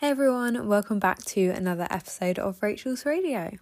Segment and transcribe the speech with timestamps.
[0.00, 3.56] Hey everyone, welcome back to another episode of Rachel's Radio.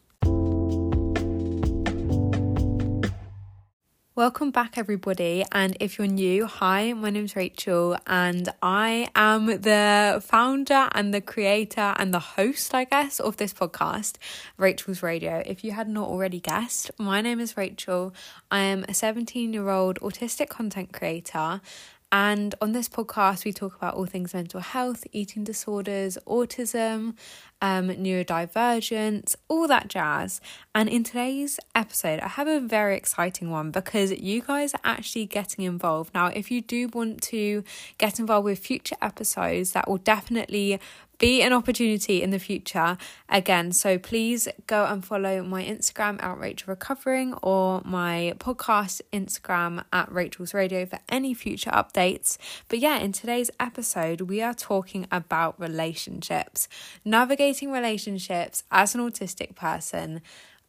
[4.15, 5.45] Welcome back, everybody.
[5.53, 11.23] And if you're new, hi, my name's Rachel, and I am the founder and the
[11.23, 14.17] creator and the host, I guess, of this podcast,
[14.59, 15.43] Rachel's Radio.
[15.47, 18.15] If you had not already guessed, my name is Rachel.
[18.51, 21.63] I am a 17 year old autistic content creator,
[22.13, 27.15] and on this podcast, we talk about all things mental health, eating disorders, autism,
[27.61, 30.41] um, neurodivergence, all that jazz.
[30.73, 35.27] And in today's episode, I have a very exciting one because you guys are actually
[35.27, 36.15] getting involved.
[36.15, 37.65] Now, if you do want to
[37.99, 40.79] get involved with future episodes, that will definitely
[41.19, 42.97] be an opportunity in the future
[43.29, 43.73] again.
[43.73, 50.11] So please go and follow my Instagram at Rachel Recovering or my podcast Instagram at
[50.11, 52.39] Rachel's Radio for any future updates.
[52.69, 56.69] But yeah, in today's episode, we are talking about relationships,
[57.05, 60.21] navigating relationships as an autistic person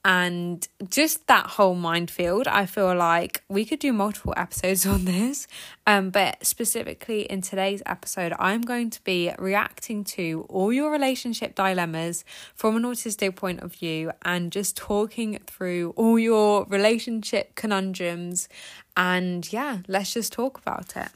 [0.07, 5.47] and just that whole minefield i feel like we could do multiple episodes on this.
[5.85, 11.55] Um but specifically in today's episode i'm going to be reacting to all your relationship
[11.55, 12.23] dilemmas
[12.55, 18.47] from an autistic point of view and just talking through all your relationship conundrums.
[18.95, 21.09] And yeah let's just talk about it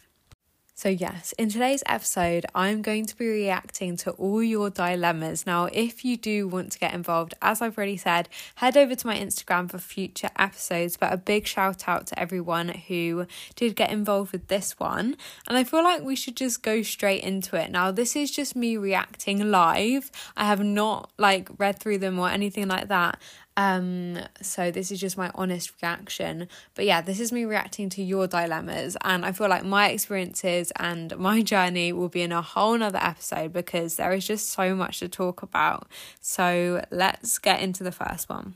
[0.82, 5.46] so, yes, in today's episode, I'm going to be reacting to all your dilemmas.
[5.46, 9.06] Now, if you do want to get involved, as I've already said, head over to
[9.06, 10.98] my Instagram for future episodes.
[10.98, 15.18] But a big shout out to everyone who did get involved with this one.
[15.48, 17.70] And I feel like we should just go straight into it.
[17.70, 20.10] Now, this is just me reacting live.
[20.36, 23.22] I have not like read through them or anything like that.
[23.58, 26.48] Um, so this is just my honest reaction.
[26.76, 30.72] But yeah, this is me reacting to your dilemmas, and I feel like my experiences
[30.78, 34.76] and my journey will be in a whole nother episode because there is just so
[34.76, 35.88] much to talk about.
[36.22, 38.56] So let's get into the first one.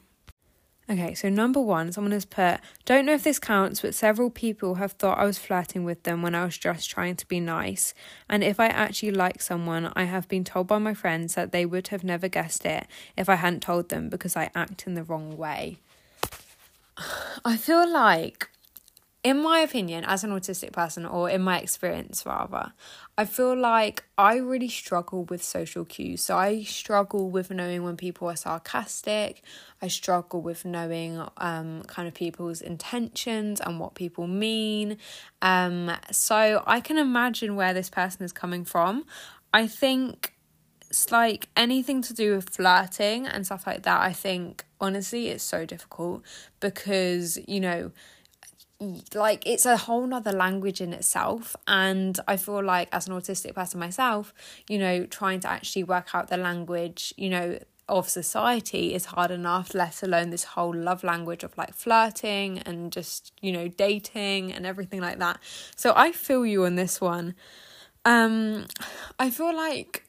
[0.88, 4.76] Okay, so number one, someone has put, don't know if this counts, but several people
[4.76, 7.96] have thought I was flirting with them when I was just trying to be nice.
[8.30, 11.66] And if I actually like someone, I have been told by my friends that they
[11.66, 12.86] would have never guessed it
[13.18, 15.80] if I hadn't told them because I act in the wrong way.
[17.46, 18.50] I feel like
[19.26, 22.74] in my opinion, as an autistic person, or in my experience rather,
[23.18, 26.22] I feel like I really struggle with social cues.
[26.22, 29.42] So I struggle with knowing when people are sarcastic.
[29.82, 34.98] I struggle with knowing um, kind of people's intentions and what people mean.
[35.42, 39.06] Um, so I can imagine where this person is coming from.
[39.52, 40.36] I think
[40.92, 44.02] it's like anything to do with flirting and stuff like that.
[44.02, 46.22] I think honestly, it's so difficult
[46.60, 47.92] because, you know,
[49.14, 53.56] like it's a whole nother language in itself and i feel like as an autistic
[53.56, 54.34] person myself
[54.68, 59.32] you know trying to actually work out the language you know of society is hard
[59.32, 64.52] enough let alone this whole love language of like flirting and just you know dating
[64.52, 65.40] and everything like that.
[65.76, 67.36] So i feel you on this one.
[68.04, 68.66] Um
[69.20, 70.05] i feel like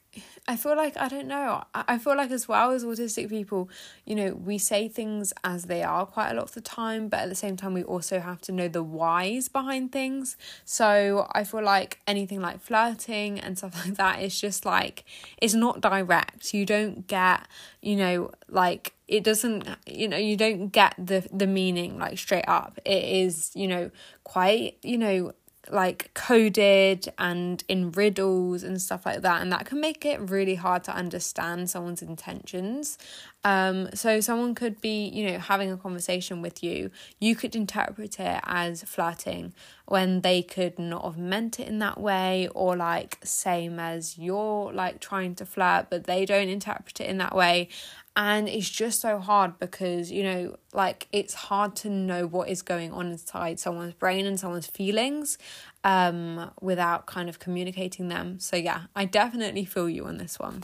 [0.49, 1.65] I feel like I don't know.
[1.73, 3.69] I feel like as well as autistic people,
[4.05, 7.19] you know, we say things as they are quite a lot of the time, but
[7.19, 10.37] at the same time we also have to know the whys behind things.
[10.63, 15.03] So I feel like anything like flirting and stuff like that is just like
[15.41, 16.53] it's not direct.
[16.53, 17.45] You don't get,
[17.81, 22.43] you know, like it doesn't you know you don't get the the meaning like straight
[22.45, 23.89] up it is you know
[24.25, 25.31] quite you know
[25.71, 30.55] like coded and in riddles and stuff like that and that can make it really
[30.55, 32.97] hard to understand someone's intentions.
[33.43, 38.19] Um so someone could be you know having a conversation with you you could interpret
[38.19, 39.53] it as flirting
[39.87, 44.71] when they could not have meant it in that way or like same as you're
[44.73, 47.69] like trying to flirt but they don't interpret it in that way.
[48.15, 52.61] And it's just so hard because you know like it's hard to know what is
[52.61, 55.37] going on inside someone's brain and someone's feelings
[55.83, 58.39] um without kind of communicating them.
[58.39, 60.63] So yeah i definitely feel you on this one.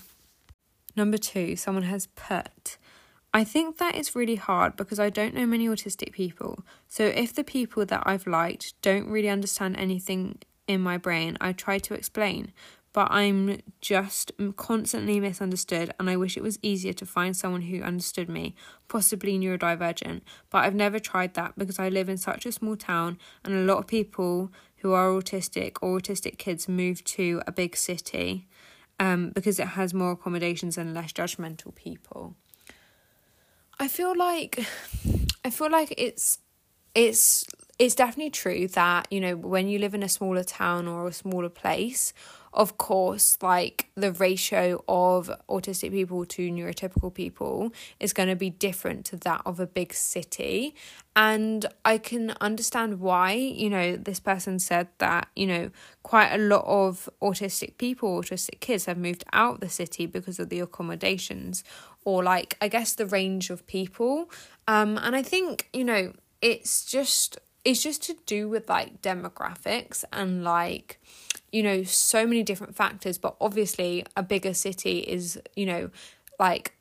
[0.97, 2.77] Number 2 someone has put
[3.33, 6.63] I think that is really hard because I don't know many autistic people.
[6.88, 10.38] So if the people that I've liked don't really understand anything
[10.68, 12.53] in my brain, I try to explain
[12.94, 17.81] but I'm just constantly misunderstood, and I wish it was easier to find someone who
[17.81, 18.56] understood me,
[18.88, 20.21] possibly neurodivergent.
[20.51, 23.74] But I've never tried that because I live in such a small town, and a
[23.74, 28.47] lot of people who are autistic or autistic kids move to a big city
[29.00, 32.35] um, because it has more accommodations and less judgmental people.
[33.79, 34.65] I feel like
[35.45, 36.39] I feel like it's
[36.95, 37.45] it's
[37.79, 41.13] it's definitely true that you know when you live in a smaller town or a
[41.13, 42.13] smaller place
[42.53, 48.51] of course, like the ratio of autistic people to neurotypical people is going to be
[48.51, 50.75] different to that of a big city.
[51.15, 55.71] And I can understand why, you know, this person said that, you know,
[56.03, 60.39] quite a lot of autistic people, autistic kids have moved out of the city because
[60.39, 61.63] of the accommodations
[62.06, 64.29] or like I guess the range of people.
[64.67, 70.03] Um and I think, you know, it's just it's just to do with like demographics
[70.11, 70.99] and like
[71.53, 75.89] you know so many different factors but obviously a bigger city is you know
[76.39, 76.75] like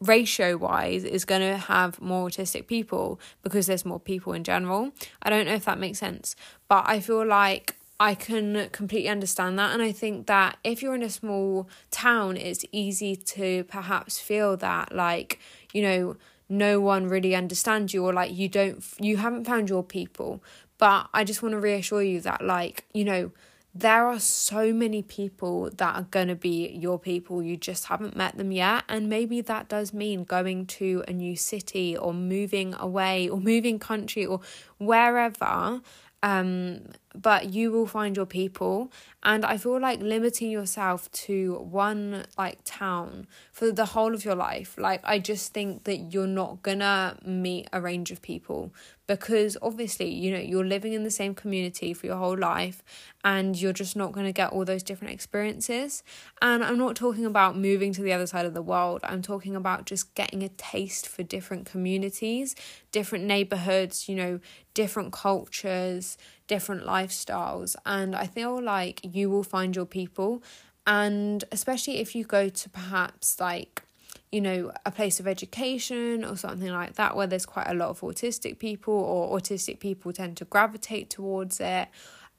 [0.00, 4.90] ratio wise is going to have more autistic people because there's more people in general
[5.22, 6.34] i don't know if that makes sense
[6.68, 9.72] but i feel like I can completely understand that.
[9.72, 14.56] And I think that if you're in a small town, it's easy to perhaps feel
[14.56, 15.38] that, like,
[15.72, 16.16] you know,
[16.52, 20.42] no one really understands you or like you don't you haven't found your people
[20.76, 23.30] but i just want to reassure you that like you know
[23.74, 28.14] there are so many people that are going to be your people you just haven't
[28.14, 32.74] met them yet and maybe that does mean going to a new city or moving
[32.74, 34.40] away or moving country or
[34.78, 35.80] wherever
[36.22, 36.80] um
[37.14, 38.90] but you will find your people.
[39.24, 44.34] And i feel like limiting yourself to one like town for the whole of your
[44.34, 48.72] life like i just think that you're not gonna meet a range of people
[49.06, 52.82] because obviously you know you're living in the same community for your whole life
[53.24, 56.02] and you're just not going to get all those different experiences.
[56.40, 59.00] And i'm not talking about moving to the other side of the world.
[59.04, 62.54] I'm talking about just getting a taste for different communities
[62.90, 64.40] different neighborhoods you know
[64.74, 66.16] different cultures
[66.54, 70.42] different lifestyles and I feel like you will find your people
[70.86, 73.84] and especially if you go to perhaps like
[74.30, 77.88] you know a place of education or something like that where there's quite a lot
[77.88, 81.88] of autistic people or autistic people tend to gravitate towards it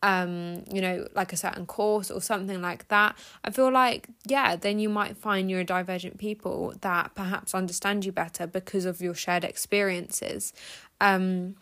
[0.03, 4.55] um you know like a certain course or something like that i feel like yeah
[4.55, 9.43] then you might find neurodivergent people that perhaps understand you better because of your shared
[9.43, 10.53] experiences.
[11.01, 11.55] Um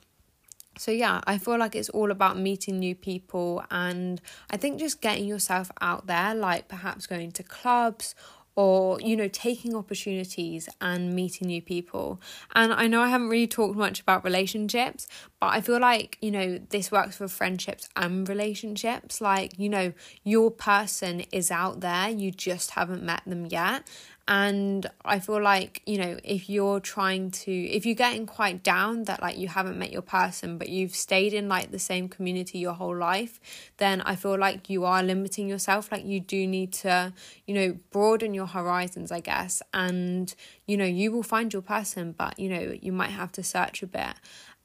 [0.78, 5.02] so yeah i feel like it's all about meeting new people and i think just
[5.02, 8.16] getting yourself out there like perhaps going to clubs
[8.56, 12.20] or you know taking opportunities and meeting new people.
[12.54, 15.08] And i know i haven't really talked much about relationships
[15.40, 19.22] but i feel like you know this works for friendships and relationships.
[19.22, 23.88] Like you know your person is out there you just haven't met them yet
[24.28, 29.04] and i feel like you know if you're trying to if you're getting quite down
[29.06, 32.60] that like you haven't met your person but you've stayed in like the same community
[32.60, 33.40] your whole life
[33.78, 35.92] then i feel like you are limiting yourself.
[35.92, 37.14] Like you do need to
[37.46, 39.62] you know broaden your horizons i guess.
[39.74, 40.34] And
[40.66, 43.84] you know you will find your person but you know you might have to search
[43.84, 44.14] a bit.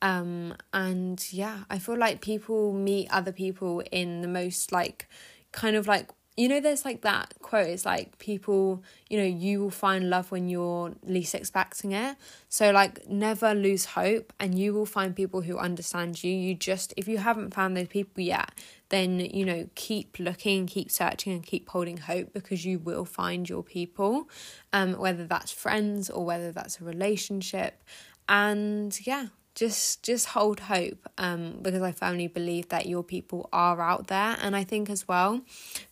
[0.03, 5.09] Um and yeah i feel like people meet other people in the most like
[5.53, 9.61] kind of like you know there's like that quote it's like people you know you
[9.61, 12.17] will find love when you're least expecting it.
[12.49, 16.33] So like never lose hope and you will find people who understand you.
[16.33, 18.51] You just if you haven't found those people yet
[18.91, 23.49] then you know keep looking keep searching and keep holding hope because you will find
[23.49, 24.29] your people
[24.73, 27.83] um whether that's friends or whether that's a relationship.
[28.29, 33.81] And yeah just just hold hope um because I firmly believe that your people are
[33.81, 34.37] out there.
[34.41, 35.41] And I think as well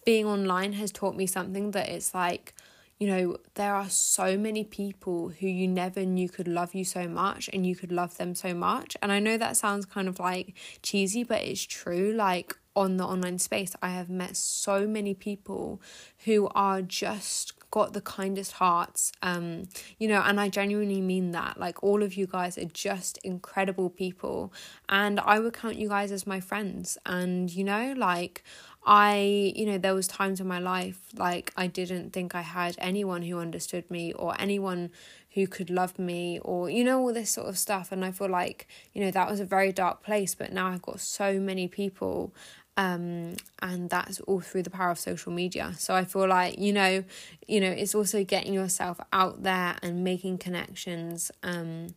[0.04, 2.54] being online has taught me something that it's like
[2.98, 7.08] you know there are so many people who you never knew could love you so
[7.08, 8.96] much and you could love them so much.
[9.02, 12.12] And I know that sounds kind of like cheesy but it's true.
[12.12, 15.80] Like on the online space I have met so many people
[16.26, 19.64] who are just got the kindest hearts um
[19.98, 21.58] you know and I genuinely mean that.
[21.58, 24.52] Like all of you guys are just incredible people.
[24.88, 26.96] And I would count you guys as my friends.
[27.04, 28.44] And you know like
[28.86, 32.74] I, you know, there was times in my life like I didn't think I had
[32.78, 34.90] anyone who understood me or anyone
[35.34, 37.90] who could love me or you know all this sort of stuff.
[37.92, 40.82] And I feel like, you know, that was a very dark place, but now I've
[40.90, 42.34] got so many people
[42.76, 46.72] um and that's all through the power of social media so i feel like you
[46.72, 47.04] know
[47.46, 51.94] you know it's also getting yourself out there and making connections um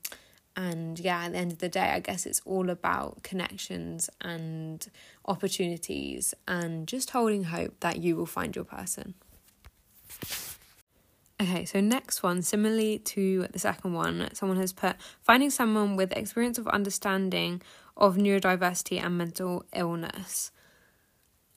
[0.55, 4.89] and yeah at the end of the day i guess it's all about connections and
[5.25, 9.15] opportunities and just holding hope that you will find your person
[11.39, 16.11] Okay, so next one, similarly to the second one, someone has put finding someone with
[16.13, 17.61] experience of understanding
[17.95, 20.51] of neurodiversity and mental illness.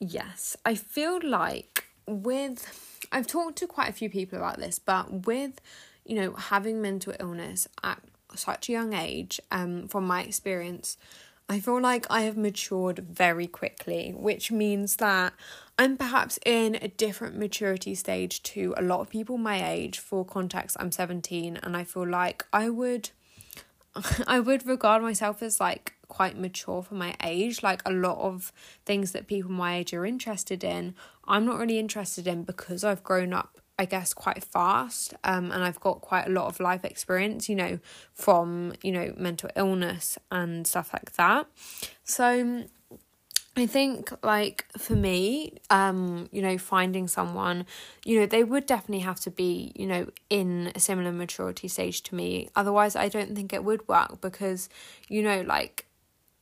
[0.03, 5.27] Yes, I feel like with I've talked to quite a few people about this, but
[5.27, 5.61] with
[6.03, 8.01] you know having mental illness at
[8.33, 10.97] such a young age, um, from my experience,
[11.47, 15.33] I feel like I have matured very quickly, which means that
[15.77, 19.99] I'm perhaps in a different maturity stage to a lot of people my age.
[19.99, 23.11] For context, I'm 17 and I feel like I would
[24.25, 27.63] I would regard myself as like quite mature for my age.
[27.63, 28.51] Like a lot of
[28.85, 30.93] things that people my age are interested in,
[31.25, 35.63] I'm not really interested in because I've grown up I guess quite fast um and
[35.63, 37.79] I've got quite a lot of life experience you know
[38.13, 41.47] from you know mental illness and stuff like that
[42.03, 42.65] so
[43.55, 47.65] I think like for me, um, you know, finding someone,
[48.05, 52.01] you know, they would definitely have to be, you know, in a similar maturity stage
[52.03, 52.49] to me.
[52.55, 54.69] Otherwise I don't think it would work because,
[55.09, 55.85] you know, like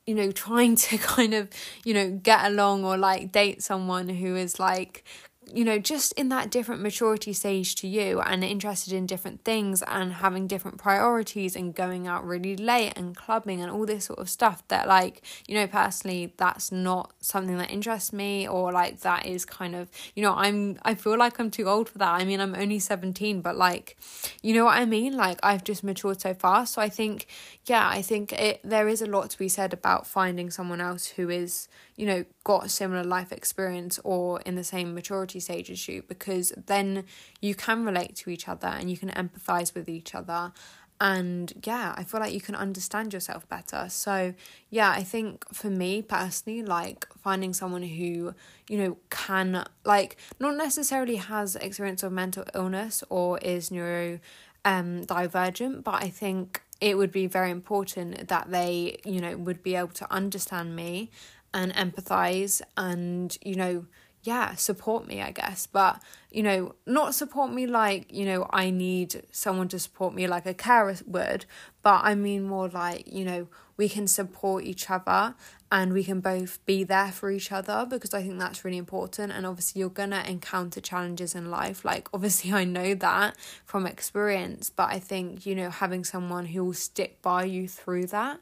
[0.10, 1.48] you know, trying to kind of,
[1.86, 5.04] you know, get along or like date someone who is like
[5.54, 9.82] you know, just in that different maturity stage to you and interested in different things
[9.84, 14.20] and having different priorities and going out really late and clubbing and all this sort
[14.20, 19.02] of stuff that, like, you know, personally, that's not something that interests me or like
[19.02, 22.14] that is kind of, you know, I'm, I feel like I'm too old for that.
[22.14, 23.98] I mean, I'm only 17, but like,
[24.42, 25.16] you know what I mean?
[25.16, 26.74] Like, I've just matured so fast.
[26.74, 27.28] So I think,
[27.66, 31.08] yeah, I think it, there is a lot to be said about finding someone else
[31.08, 31.68] who is,
[32.00, 36.02] you know, got a similar life experience or in the same maturity stage as you,
[36.08, 37.04] because then
[37.42, 40.54] you can relate to each other and you can empathize with each other.
[41.02, 43.88] And yeah, I feel like you can understand yourself better.
[43.90, 44.34] So,
[44.70, 48.34] yeah, I think for me personally, like finding someone who,
[48.70, 54.22] you know, can, like, not necessarily has experience of mental illness or is neuro
[54.64, 59.62] um divergent, but I think it would be very important that they, you know, would
[59.64, 61.12] be able to understand me
[61.54, 63.86] and empathize and you know
[64.24, 65.68] yeah support me i guess.
[65.68, 66.02] But
[66.32, 70.46] you know not support me like you know i need someone to support me like
[70.46, 71.46] a carer would
[71.82, 75.34] but i mean more like you know we can support each other
[75.72, 79.32] and we can both be there for each other because i think that's really important.
[79.32, 81.86] And obviously you're gonna encounter challenges in life.
[81.86, 86.66] Like obviously i know that from experience but i think you know having someone who
[86.66, 88.40] will stick by you through that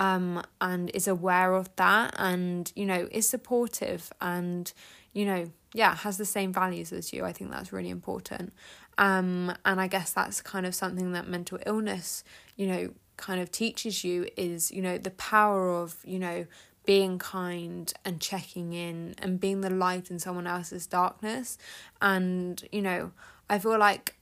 [0.00, 4.72] um, and is aware of that and, you know, is supportive and,
[5.12, 7.24] you know, yeah, has the same values as you.
[7.24, 8.52] I think that's really important.
[8.96, 12.24] Um, and I guess that's kind of something that mental illness,
[12.56, 16.46] you know, kind of teaches you is, you know, the power of, you know,
[16.86, 21.58] being kind and checking in and being the light in someone else's darkness.
[22.00, 23.12] And, you know,
[23.50, 24.16] I feel like,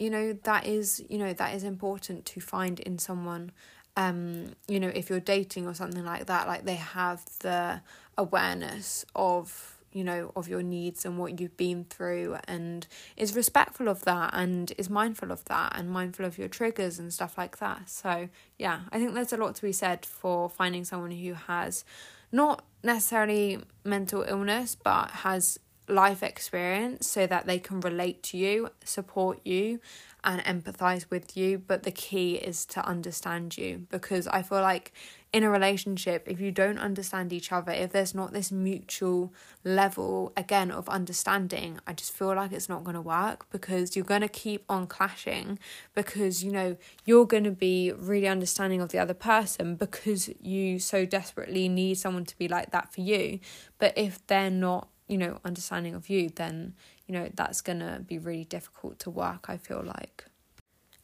[0.00, 3.52] you know, that is, you know, that is important to find in someone
[3.96, 7.80] um you know if you're dating or something like that like they have the
[8.16, 13.88] awareness of you know of your needs and what you've been through and is respectful
[13.88, 17.58] of that and is mindful of that and mindful of your triggers and stuff like
[17.58, 17.88] that.
[17.90, 21.84] So yeah i think there's a lot to be said for finding someone who has
[22.30, 25.58] not necessarily mental illness but has
[25.88, 29.80] life experience so that they can relate to you support you
[30.24, 34.92] and empathize with you, but the key is to understand you because I feel like
[35.32, 39.32] in a relationship, if you don't understand each other, if there's not this mutual
[39.64, 44.04] level again of understanding, I just feel like it's not going to work because you're
[44.04, 45.58] going to keep on clashing
[45.94, 46.76] because you know
[47.06, 51.94] you're going to be really understanding of the other person because you so desperately need
[51.94, 53.40] someone to be like that for you.
[53.78, 56.74] But if they're not, you know, understanding of you, then
[57.12, 60.24] you know, that's going to be really difficult to work, I feel like.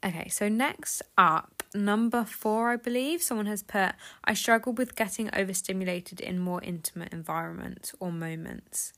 [0.05, 3.93] Okay, so next up, number four, I believe, someone has put
[4.25, 8.93] I struggle with getting overstimulated in more intimate environments or moments.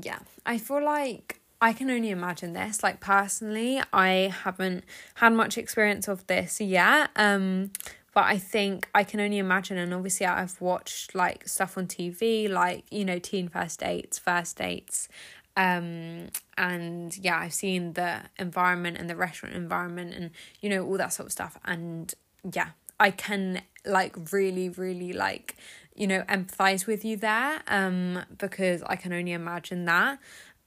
[0.00, 2.82] Yeah, I feel like I can only imagine this.
[2.82, 4.84] Like, personally, I haven't
[5.16, 7.10] had much experience of this yet.
[7.16, 7.70] Um,
[8.16, 12.48] but I think I can only imagine, and obviously I've watched like stuff on TV,
[12.48, 15.10] like you know, teen first dates, first dates,
[15.56, 20.98] um, and yeah, I've seen the environment and the restaurant environment and you know all
[20.98, 21.58] that sort of stuff.
[21.64, 22.12] And
[22.52, 22.70] yeah,
[23.00, 25.56] I can like really, really like
[25.94, 30.18] you know empathize with you there um because I can only imagine that.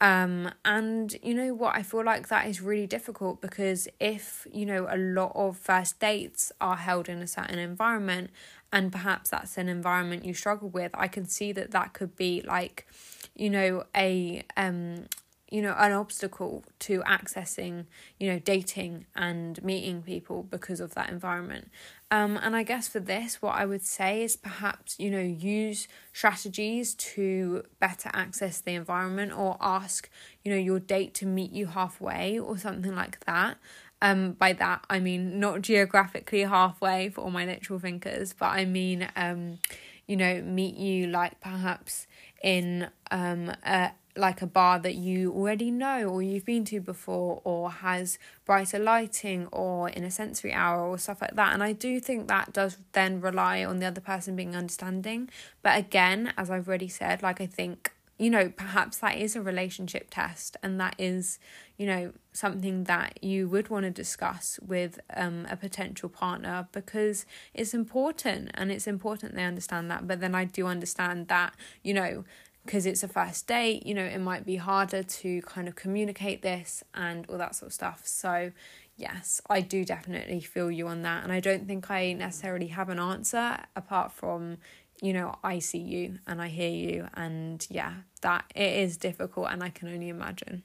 [0.02, 4.64] Um, and you know what, I feel like that is really difficult because if you
[4.64, 8.30] know a lot of first dates are held in a certain environment,
[8.72, 12.42] and perhaps that's an environment you struggle with, I can see that that could be
[12.42, 12.86] like
[13.34, 15.06] you know a um
[15.50, 17.86] you know an obstacle to accessing
[18.18, 21.70] you know dating and meeting people because of that environment.
[22.12, 25.86] Um and i guess for this what i would say is perhaps you know use
[26.12, 30.10] strategies to better access the environment or ask
[30.44, 33.58] you know your date to meet you halfway or something like that
[34.02, 38.64] Um, by that I mean not geographically halfway for all my literal thinkers, but I
[38.64, 39.58] mean um,
[40.06, 42.08] you know, meet you like perhaps
[42.42, 47.40] in um a like a bar that you already know or you've been to before
[47.44, 51.52] or has brighter lighting or in a sensory hour or stuff like that.
[51.54, 55.30] And i do think that does then rely on the other person being understanding.
[55.62, 59.40] But again as i've already said like i think you know perhaps that is a
[59.40, 61.38] relationship test and that is
[61.78, 67.24] you know something that you would want to discuss with um, a potential partner because
[67.54, 71.94] it's important and it's important they understand that but then i do understand that you
[71.94, 72.24] know
[72.64, 76.42] because it's a first date, you know, it might be harder to kind of communicate
[76.42, 78.02] this and all that sort of stuff.
[78.04, 78.52] So,
[78.96, 81.24] yes, I do definitely feel you on that.
[81.24, 84.58] And I don't think I necessarily have an answer apart from,
[85.00, 87.08] you know, I see you and I hear you.
[87.14, 90.62] And yeah, that it is difficult and I can only imagine.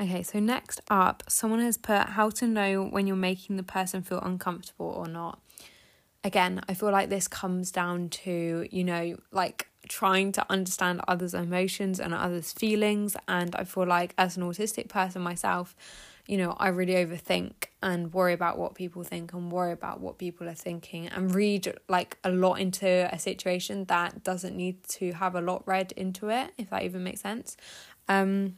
[0.00, 4.02] Okay, so next up, someone has put how to know when you're making the person
[4.02, 5.40] feel uncomfortable or not.
[6.24, 11.34] Again, I feel like this comes down to, you know, like trying to understand others'
[11.34, 13.16] emotions and others' feelings.
[13.28, 15.74] And I feel like, as an autistic person myself,
[16.26, 17.52] you know, I really overthink
[17.82, 21.74] and worry about what people think and worry about what people are thinking and read
[21.88, 26.28] like a lot into a situation that doesn't need to have a lot read into
[26.28, 27.56] it, if that even makes sense.
[28.08, 28.56] Um,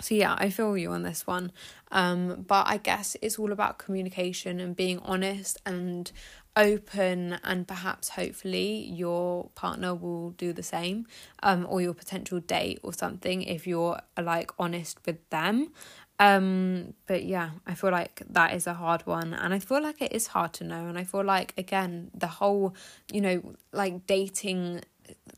[0.00, 1.50] so yeah, I feel you on this one.
[1.90, 6.10] Um, but I guess it's all about communication and being honest and
[6.58, 11.06] open and perhaps hopefully your partner will do the same
[11.44, 15.72] um or your potential date or something if you're like honest with them.
[16.18, 20.02] Um but yeah i feel like that is a hard one and i feel like
[20.02, 22.74] it is hard to know and i feel like again the whole
[23.12, 24.80] you know like dating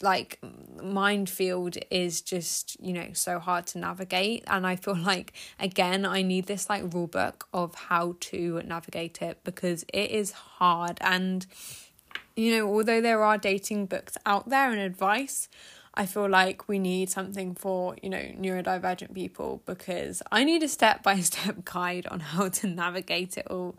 [0.03, 0.39] like
[0.83, 6.23] minefield is just you know so hard to navigate and i feel like again i
[6.23, 11.47] need this like rule book of how to navigate it because it is hard and
[12.37, 15.49] you know although there are dating books out there and advice
[15.95, 20.69] I feel like we need something for, you know, neurodivergent people because I need a
[20.69, 23.77] step by step guide on how to navigate it all.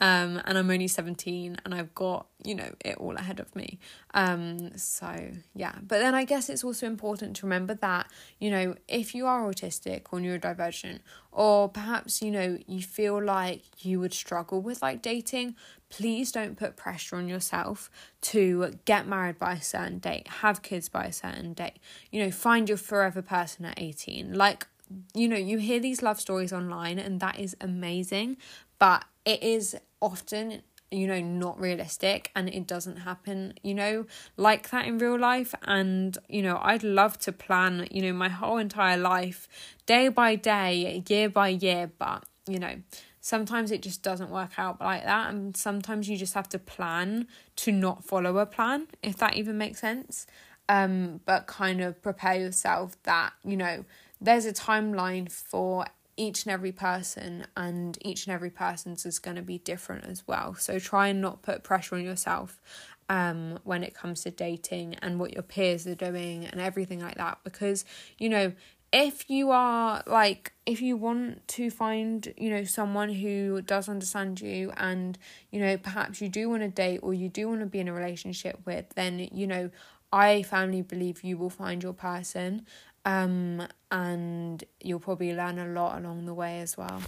[0.00, 3.78] Um, and I'm only 17 and I've got, you know, it all ahead of me.
[4.12, 5.74] Um, so yeah.
[5.82, 9.42] But then I guess it's also important to remember that, you know, if you are
[9.42, 11.00] autistic or neurodivergent,
[11.32, 15.56] or perhaps, you know, you feel like you would struggle with like dating,
[15.88, 20.88] please don't put pressure on yourself to get married by a certain date, have kids
[20.88, 21.78] by a certain date,
[22.10, 24.34] you know, find your forever person at 18.
[24.34, 24.66] Like,
[25.14, 28.36] you know, you hear these love stories online and that is amazing,
[28.78, 34.06] but it is often you know not realistic and it doesn't happen you know
[34.36, 35.54] like that in real life.
[35.66, 39.48] And you know I'd love to plan you know my whole entire life
[39.86, 42.76] day by day year by year but you know
[43.20, 45.30] sometimes it just doesn't work out like that.
[45.30, 49.58] And sometimes you just have to plan to not follow a plan if that even
[49.58, 50.26] makes sense.
[50.68, 53.84] Um but kind of prepare yourself that you know
[54.20, 59.36] there's a timeline for each and every person and each and every person's is going
[59.36, 60.54] to be different as well.
[60.54, 62.60] So try and not put pressure on yourself
[63.10, 67.16] um when it comes to dating and what your peers are doing and everything like
[67.16, 67.84] that because
[68.16, 68.50] you know
[68.94, 74.40] if you are like if you want to find you know someone who does understand
[74.40, 75.18] you and
[75.50, 77.88] you know perhaps you do want to date or you do want to be in
[77.88, 79.68] a relationship with then you know
[80.14, 82.64] i firmly believe you will find your person
[83.04, 87.02] um and you'll probably learn a lot along the way as well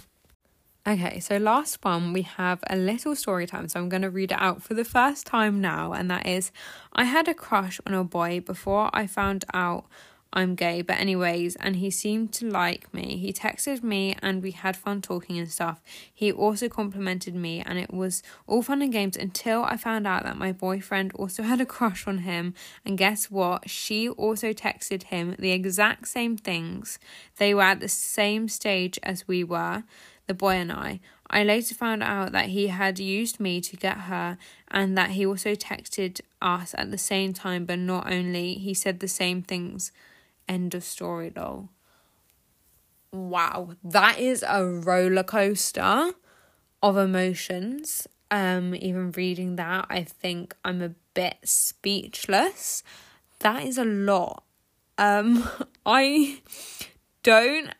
[0.87, 3.67] Okay, so last one, we have a little story time.
[3.67, 5.91] So I'm going to read it out for the first time now.
[5.91, 6.49] And that is
[6.93, 9.83] I had a crush on a boy before I found out
[10.37, 13.17] I'm gay, but anyways, and he seemed to like me.
[13.17, 15.81] He texted me and we had fun talking and stuff.
[16.13, 20.25] He also complimented me and it was all fun and games until I found out
[20.25, 22.53] that my boyfriend also had a crush on him.
[22.85, 23.67] And guess what?
[23.67, 26.99] She also texted him the exact same things.
[27.37, 29.85] They were at the same stage as we were,
[30.27, 30.99] the boy and I.
[31.31, 34.37] I later found out that he had used me to get her
[34.69, 38.99] and that he also texted us at the same time, but not only, he said
[38.99, 39.91] the same things.
[40.47, 41.69] End of story, though.
[43.11, 46.11] Wow, that is a roller coaster
[46.83, 48.07] of emotions.
[48.29, 52.83] Um, even reading that, I think I'm a bit speechless.
[53.39, 54.43] That is a lot.
[54.97, 55.47] Um,
[55.85, 56.41] I
[57.23, 57.73] don't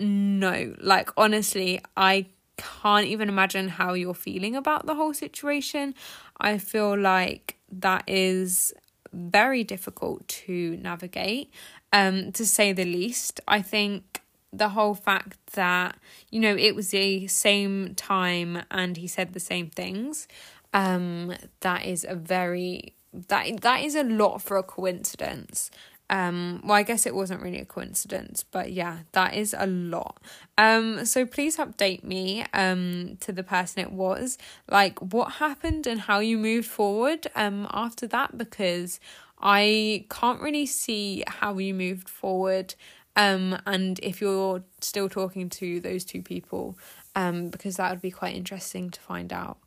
[0.00, 0.74] know.
[0.80, 5.94] Like, honestly, I can't even imagine how you're feeling about the whole situation.
[6.38, 8.72] I feel like that is
[9.14, 11.52] very difficult to navigate,
[11.92, 13.40] um, to say the least.
[13.46, 14.22] I think
[14.52, 15.96] the whole fact that
[16.30, 20.28] you know it was the same time and he said the same things
[20.72, 25.70] um that is a very that that is a lot for a coincidence
[26.14, 30.20] um well i guess it wasn't really a coincidence but yeah that is a lot.
[30.56, 34.38] Um so please update me um to the person it was.
[34.70, 38.38] Like what happened and how you moved forward um after that?
[38.38, 39.00] Because
[39.40, 42.76] i can't really see how you moved forward
[43.16, 46.78] um and if you're still talking to those two people
[47.16, 49.58] um because that would be quite interesting to find out.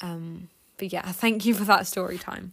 [0.00, 2.52] Um but yeah thank you for that story time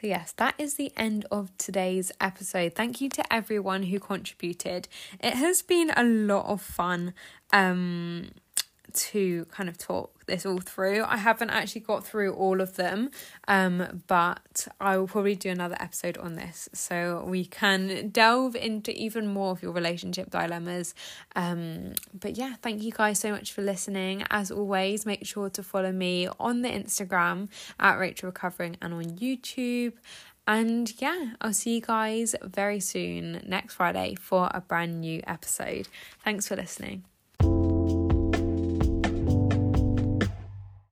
[0.00, 2.74] so, yes, that is the end of today's episode.
[2.74, 4.88] Thank you to everyone who contributed.
[5.22, 7.12] It has been a lot of fun.
[7.52, 8.30] Um,
[8.94, 11.04] to kind of talk this all through.
[11.04, 13.10] I haven't actually got through all of them,
[13.48, 18.92] um, but I will probably do another episode on this so we can delve into
[18.92, 20.94] even more of your relationship dilemmas.
[21.36, 24.24] Um, but yeah, thank you guys so much for listening.
[24.30, 27.48] As always, make sure to follow me on the Instagram
[27.78, 29.94] at Rachel Recovering and on YouTube.
[30.46, 35.88] And yeah, I'll see you guys very soon next Friday for a brand new episode.
[36.24, 37.09] Thanks for listening.